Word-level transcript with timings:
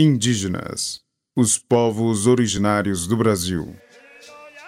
Indígenas, 0.00 1.00
os 1.36 1.58
povos 1.58 2.28
originários 2.28 3.04
do 3.08 3.16
Brasil. 3.16 3.74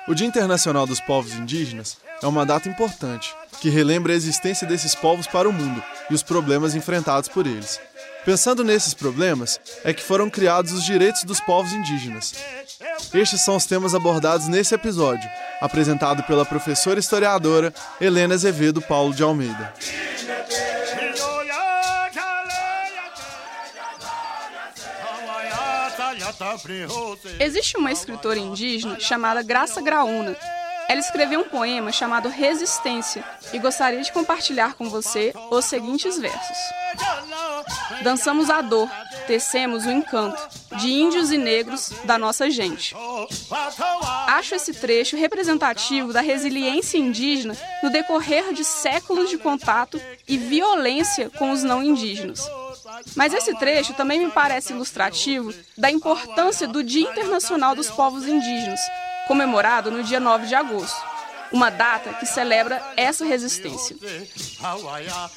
O 0.08 0.12
Dia 0.12 0.26
Internacional 0.26 0.88
dos 0.88 0.98
Povos 0.98 1.34
Indígenas 1.34 1.98
é 2.20 2.26
uma 2.26 2.44
data 2.44 2.68
importante 2.68 3.32
que 3.60 3.68
relembra 3.68 4.12
a 4.12 4.16
existência 4.16 4.66
desses 4.66 4.92
povos 4.92 5.28
para 5.28 5.48
o 5.48 5.52
mundo 5.52 5.80
e 6.10 6.14
os 6.14 6.24
problemas 6.24 6.74
enfrentados 6.74 7.28
por 7.28 7.46
eles. 7.46 7.78
Pensando 8.24 8.64
nesses 8.64 8.92
problemas, 8.92 9.60
é 9.84 9.94
que 9.94 10.02
foram 10.02 10.28
criados 10.28 10.72
os 10.72 10.82
direitos 10.82 11.22
dos 11.22 11.38
povos 11.38 11.72
indígenas. 11.72 12.34
Estes 13.14 13.42
são 13.42 13.54
os 13.54 13.66
temas 13.66 13.94
abordados 13.94 14.48
nesse 14.48 14.74
episódio, 14.74 15.30
apresentado 15.60 16.24
pela 16.24 16.44
professora 16.44 16.98
historiadora 16.98 17.72
Helena 18.00 18.34
Azevedo 18.34 18.82
Paulo 18.82 19.14
de 19.14 19.22
Almeida. 19.22 19.72
Existe 27.38 27.76
uma 27.76 27.92
escritora 27.92 28.38
indígena 28.38 28.98
chamada 29.00 29.42
Graça 29.42 29.80
Graúna. 29.80 30.36
Ela 30.88 30.98
escreveu 30.98 31.40
um 31.40 31.48
poema 31.48 31.92
chamado 31.92 32.28
Resistência 32.28 33.24
e 33.52 33.60
gostaria 33.60 34.02
de 34.02 34.12
compartilhar 34.12 34.74
com 34.74 34.90
você 34.90 35.32
os 35.48 35.64
seguintes 35.64 36.18
versos. 36.18 36.58
Dançamos 38.02 38.50
a 38.50 38.60
dor, 38.60 38.90
tecemos 39.26 39.86
o 39.86 39.90
encanto 39.90 40.48
de 40.78 40.88
índios 40.88 41.30
e 41.30 41.38
negros 41.38 41.92
da 42.04 42.18
nossa 42.18 42.50
gente. 42.50 42.96
Acho 44.26 44.56
esse 44.56 44.72
trecho 44.74 45.16
representativo 45.16 46.12
da 46.12 46.20
resiliência 46.20 46.98
indígena 46.98 47.56
no 47.84 47.90
decorrer 47.90 48.52
de 48.52 48.64
séculos 48.64 49.30
de 49.30 49.38
contato 49.38 50.00
e 50.26 50.36
violência 50.36 51.30
com 51.30 51.52
os 51.52 51.62
não 51.62 51.84
indígenas. 51.84 52.44
Mas 53.14 53.32
esse 53.34 53.54
trecho 53.54 53.94
também 53.94 54.18
me 54.24 54.30
parece 54.30 54.72
ilustrativo 54.72 55.52
da 55.76 55.90
importância 55.90 56.66
do 56.66 56.82
Dia 56.82 57.10
Internacional 57.10 57.74
dos 57.74 57.90
Povos 57.90 58.26
Indígenas, 58.26 58.80
comemorado 59.26 59.90
no 59.90 60.02
dia 60.02 60.20
9 60.20 60.46
de 60.46 60.54
agosto, 60.54 61.00
uma 61.52 61.70
data 61.70 62.14
que 62.14 62.26
celebra 62.26 62.80
essa 62.96 63.24
resistência. 63.24 63.96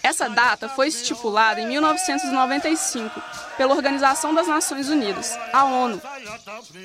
Essa 0.02 0.30
data 0.30 0.70
foi 0.70 0.88
estipulada 0.88 1.60
em 1.60 1.68
1995 1.68 3.22
pela 3.58 3.74
Organização 3.74 4.34
das 4.34 4.48
Nações 4.48 4.90
Unidas, 4.90 5.38
a 5.52 5.64
ONU. 5.66 6.02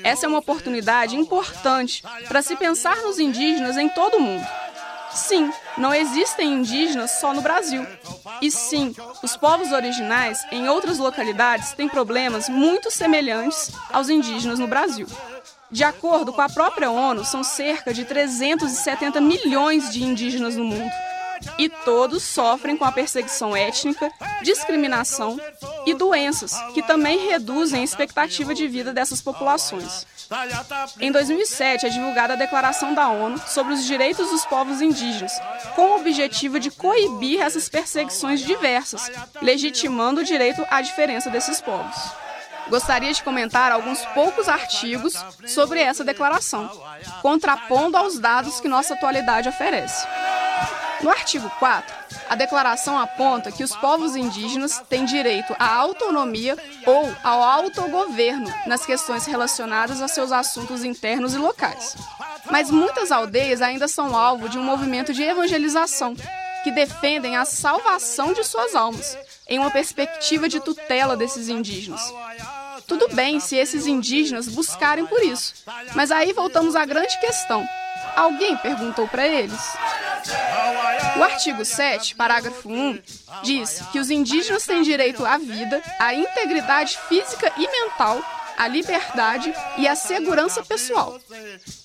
Essa 0.03 0.25
é 0.25 0.29
uma 0.29 0.39
oportunidade 0.39 1.15
importante 1.15 2.03
para 2.27 2.41
se 2.41 2.55
pensar 2.55 2.97
nos 2.97 3.19
indígenas 3.19 3.77
em 3.77 3.89
todo 3.89 4.17
o 4.17 4.21
mundo. 4.21 4.47
Sim, 5.13 5.51
não 5.77 5.93
existem 5.93 6.53
indígenas 6.53 7.11
só 7.19 7.33
no 7.33 7.41
Brasil. 7.41 7.85
E 8.41 8.51
sim, 8.51 8.95
os 9.23 9.35
povos 9.35 9.71
originais 9.71 10.45
em 10.51 10.67
outras 10.69 10.97
localidades 10.97 11.73
têm 11.73 11.89
problemas 11.89 12.47
muito 12.47 12.91
semelhantes 12.91 13.71
aos 13.91 14.09
indígenas 14.09 14.59
no 14.59 14.67
Brasil. 14.67 15.07
De 15.71 15.83
acordo 15.83 16.33
com 16.33 16.41
a 16.41 16.49
própria 16.49 16.89
ONU, 16.89 17.23
são 17.23 17.43
cerca 17.43 17.93
de 17.93 18.03
370 18.03 19.21
milhões 19.21 19.91
de 19.91 20.03
indígenas 20.03 20.55
no 20.55 20.65
mundo. 20.65 20.91
E 21.57 21.69
todos 21.69 22.23
sofrem 22.23 22.75
com 22.75 22.85
a 22.85 22.91
perseguição 22.91 23.55
étnica, 23.55 24.11
discriminação 24.41 25.39
e 25.91 25.93
doenças, 25.93 26.53
que 26.73 26.81
também 26.81 27.29
reduzem 27.29 27.81
a 27.81 27.83
expectativa 27.83 28.53
de 28.53 28.67
vida 28.67 28.93
dessas 28.93 29.21
populações. 29.21 30.05
Em 30.99 31.11
2007 31.11 31.87
é 31.87 31.89
divulgada 31.89 32.33
a 32.33 32.37
Declaração 32.37 32.93
da 32.93 33.09
ONU 33.09 33.41
sobre 33.47 33.73
os 33.73 33.85
Direitos 33.85 34.29
dos 34.29 34.45
Povos 34.45 34.81
Indígenas, 34.81 35.33
com 35.75 35.87
o 35.87 35.95
objetivo 35.95 36.59
de 36.59 36.69
coibir 36.69 37.41
essas 37.41 37.67
perseguições 37.67 38.41
diversas, 38.41 39.09
legitimando 39.41 40.21
o 40.21 40.23
direito 40.23 40.65
à 40.69 40.81
diferença 40.81 41.29
desses 41.29 41.59
povos. 41.59 41.95
Gostaria 42.69 43.11
de 43.11 43.23
comentar 43.23 43.71
alguns 43.71 44.05
poucos 44.07 44.47
artigos 44.47 45.13
sobre 45.47 45.79
essa 45.79 46.03
declaração, 46.03 46.69
contrapondo 47.21 47.97
aos 47.97 48.19
dados 48.19 48.59
que 48.59 48.67
nossa 48.67 48.93
atualidade 48.93 49.49
oferece. 49.49 50.07
No 51.01 51.09
artigo 51.09 51.49
4, 51.59 51.95
a 52.29 52.35
declaração 52.35 52.99
aponta 52.99 53.51
que 53.51 53.63
os 53.63 53.73
povos 53.75 54.15
indígenas 54.17 54.81
têm 54.89 55.05
direito 55.05 55.55
à 55.57 55.73
autonomia 55.75 56.57
ou 56.85 57.15
ao 57.23 57.41
autogoverno 57.41 58.53
nas 58.65 58.85
questões 58.85 59.25
relacionadas 59.25 60.01
a 60.01 60.09
seus 60.09 60.31
assuntos 60.31 60.83
internos 60.83 61.33
e 61.33 61.37
locais. 61.37 61.95
Mas 62.51 62.69
muitas 62.69 63.11
aldeias 63.11 63.61
ainda 63.61 63.87
são 63.87 64.15
alvo 64.15 64.49
de 64.49 64.57
um 64.57 64.63
movimento 64.63 65.13
de 65.13 65.23
evangelização 65.23 66.15
que 66.63 66.71
defendem 66.71 67.37
a 67.37 67.45
salvação 67.45 68.33
de 68.33 68.43
suas 68.43 68.75
almas, 68.75 69.17
em 69.47 69.57
uma 69.57 69.71
perspectiva 69.71 70.49
de 70.49 70.59
tutela 70.59 71.15
desses 71.15 71.47
indígenas. 71.47 72.01
Tudo 72.85 73.07
bem 73.13 73.39
se 73.39 73.55
esses 73.55 73.87
indígenas 73.87 74.47
buscarem 74.47 75.05
por 75.05 75.21
isso, 75.23 75.53
mas 75.95 76.11
aí 76.11 76.33
voltamos 76.33 76.75
à 76.75 76.83
grande 76.85 77.17
questão: 77.19 77.65
alguém 78.15 78.57
perguntou 78.57 79.07
para 79.07 79.27
eles? 79.27 79.61
O 81.17 81.23
artigo 81.23 81.65
7, 81.65 82.15
parágrafo 82.15 82.69
1, 82.69 82.99
diz 83.43 83.81
que 83.91 83.99
os 83.99 84.09
indígenas 84.09 84.65
têm 84.65 84.81
direito 84.81 85.25
à 85.25 85.37
vida, 85.37 85.81
à 85.99 86.13
integridade 86.13 86.97
física 87.07 87.51
e 87.57 87.67
mental, 87.67 88.21
à 88.57 88.67
liberdade 88.67 89.53
e 89.77 89.87
à 89.87 89.95
segurança 89.95 90.63
pessoal. 90.63 91.17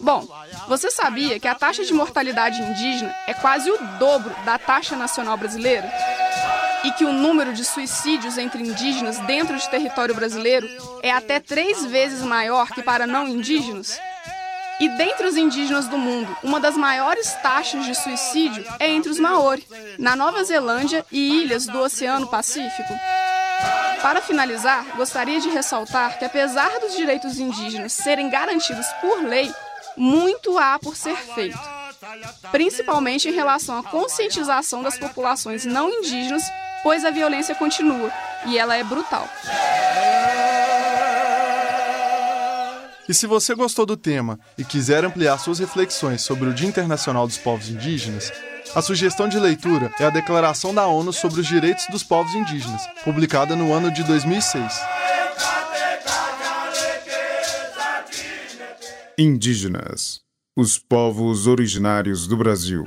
Bom, 0.01 0.27
você 0.69 0.91
sabia 0.91 1.39
que 1.39 1.47
a 1.47 1.55
taxa 1.55 1.85
de 1.85 1.95
mortalidade 1.95 2.61
indígena 2.61 3.15
é 3.27 3.35
quase 3.35 3.71
o 3.71 3.79
dobro 3.99 4.35
da 4.45 4.59
taxa 4.59 4.97
nacional 4.97 5.37
brasileira? 5.37 5.89
E 6.83 6.91
que 6.93 7.05
o 7.05 7.13
número 7.13 7.55
de 7.55 7.65
suicídios 7.65 8.37
entre 8.37 8.63
indígenas 8.63 9.19
dentro 9.21 9.57
de 9.57 9.69
território 9.71 10.15
brasileiro 10.15 10.69
é 11.03 11.11
até 11.11 11.41
três 11.41 11.85
vezes 11.87 12.23
maior 12.23 12.69
que 12.69 12.83
para 12.83 13.07
não 13.07 13.27
indígenas? 13.27 13.99
E 14.81 14.89
dentre 14.89 15.27
os 15.27 15.37
indígenas 15.37 15.87
do 15.87 15.97
mundo, 15.97 16.37
uma 16.43 16.59
das 16.59 16.77
maiores 16.77 17.33
taxas 17.35 17.87
de 17.87 17.95
suicídio 17.95 18.65
é 18.81 18.89
entre 18.89 19.11
os 19.11 19.21
Maori, 19.21 19.67
na 19.99 20.17
Nova 20.17 20.43
Zelândia 20.43 21.07
e 21.13 21.43
ilhas 21.43 21.67
do 21.67 21.79
Oceano 21.79 22.27
Pacífico. 22.27 22.93
Para 24.03 24.21
finalizar, 24.21 24.85
gostaria 24.97 25.41
de 25.41 25.49
ressaltar 25.49 26.19
que, 26.19 26.25
apesar 26.25 26.79
dos 26.81 26.97
direitos 26.97 27.39
indígenas 27.39 27.93
serem 27.93 28.29
garantidos 28.29 28.87
por 29.01 29.23
lei, 29.23 29.51
muito 29.97 30.59
há 30.59 30.79
por 30.79 30.97
ser 30.97 31.17
feito, 31.17 31.59
principalmente 32.51 33.29
em 33.29 33.33
relação 33.33 33.79
à 33.79 33.83
conscientização 33.83 34.83
das 34.83 34.99
populações 34.99 35.65
não 35.65 35.89
indígenas, 35.89 36.43
pois 36.83 37.05
a 37.05 37.11
violência 37.11 37.55
continua 37.55 38.13
e 38.45 38.59
ela 38.59 38.77
é 38.77 38.85
brutal. 38.85 39.29
E 43.07 43.13
se 43.13 43.27
você 43.27 43.55
gostou 43.55 43.85
do 43.85 43.99
tema 43.99 44.39
e 44.57 44.65
quiser 44.65 45.05
ampliar 45.05 45.37
suas 45.39 45.59
reflexões 45.59 46.23
sobre 46.23 46.49
o 46.49 46.55
Dia 46.55 46.69
Internacional 46.69 47.27
dos 47.27 47.37
Povos 47.37 47.69
Indígenas, 47.69 48.33
a 48.75 48.81
sugestão 48.81 49.29
de 49.29 49.39
leitura 49.39 49.93
é 50.01 50.07
a 50.07 50.11
Declaração 50.11 50.75
da 50.75 50.87
ONU 50.87 51.13
sobre 51.13 51.41
os 51.41 51.47
Direitos 51.47 51.87
dos 51.91 52.03
Povos 52.03 52.35
Indígenas, 52.35 52.83
publicada 53.05 53.55
no 53.55 53.75
ano 53.75 53.91
de 53.91 54.03
2006. 54.05 54.81
Indígenas, 59.19 60.23
os 60.57 60.79
povos 60.79 61.47
originários 61.47 62.27
do 62.27 62.39
Brasil. 62.39 62.87